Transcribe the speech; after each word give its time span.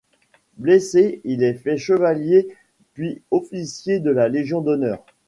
Blessé, 0.57 1.21
il 1.25 1.43
est 1.43 1.53
fait 1.53 1.77
chevalier 1.77 2.47
puis 2.95 3.21
officier 3.29 3.99
de 3.99 4.09
la 4.09 4.29
Légion 4.29 4.61
d'honneur. 4.61 5.05